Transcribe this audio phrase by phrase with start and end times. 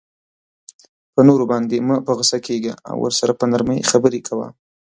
[1.13, 4.47] په نورو باندی مه په غصه کیږه او ورسره په نرمۍ خبری کوه